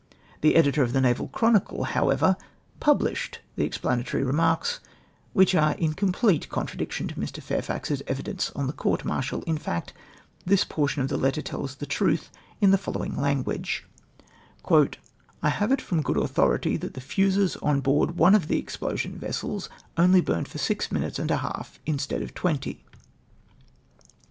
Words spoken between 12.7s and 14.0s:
the foUowing language:—"